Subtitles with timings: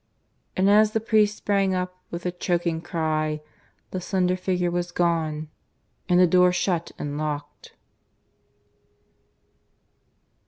[0.57, 3.39] And as the priest sprang up with a choking cry,
[3.91, 5.49] the slender figure was gone,
[6.09, 7.75] and the door shut and locked.